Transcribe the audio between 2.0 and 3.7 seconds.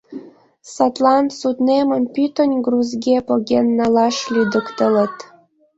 пӱтынь грузге поген